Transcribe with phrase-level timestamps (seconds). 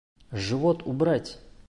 [0.31, 1.39] Живот убрать!